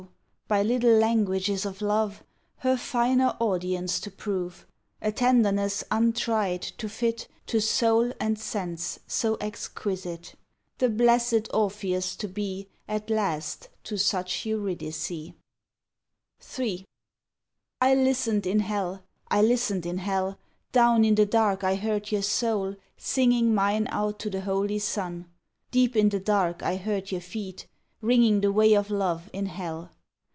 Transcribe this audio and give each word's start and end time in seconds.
By 0.47 0.63
little 0.63 0.91
languages 0.97 1.65
of 1.65 1.81
love 1.81 2.25
Her 2.57 2.75
finer 2.75 3.37
audience 3.39 4.01
to 4.01 4.11
prove; 4.11 4.67
A 5.01 5.09
tenderness 5.09 5.81
untried, 5.89 6.61
to 6.61 6.89
fit 6.89 7.29
To 7.47 7.61
soul 7.61 8.11
and 8.19 8.37
sense 8.37 8.99
so 9.07 9.37
exquisite; 9.39 10.35
The 10.79 10.89
blessed 10.89 11.47
Orpheus 11.53 12.17
to 12.17 12.27
be 12.27 12.67
At 12.85 13.09
last, 13.09 13.69
to 13.85 13.95
such 13.97 14.45
Eurydice! 14.45 15.09
III. 16.59 16.85
I 17.79 17.95
listened 17.95 18.45
in 18.45 18.59
hell! 18.59 19.03
I 19.29 19.41
listened 19.41 19.85
in 19.85 19.99
hell! 19.99 20.37
Down 20.73 21.05
in 21.05 21.15
the 21.15 21.25
dark 21.25 21.63
I 21.63 21.75
heard 21.75 22.11
your 22.11 22.23
soul 22.23 22.75
Singing 22.97 23.55
mine 23.55 23.87
out 23.89 24.19
to 24.19 24.29
the 24.29 24.41
holy 24.41 24.79
sun. 24.79 25.29
Deep 25.71 25.95
in 25.95 26.09
the 26.09 26.19
dark 26.19 26.61
I 26.61 26.75
heard 26.75 27.09
your 27.09 27.21
feet 27.21 27.67
Ringing 28.01 28.41
the 28.41 28.51
way 28.51 28.73
of 28.73 28.91
Love 28.91 29.29
in 29.31 29.45
hell. 29.45 29.91